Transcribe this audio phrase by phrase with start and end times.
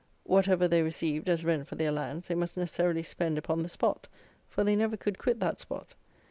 [0.23, 4.07] Whatever they received, as rent for their lands, they must necessarily spend upon the spot,
[4.49, 5.93] for they never could quit that spot.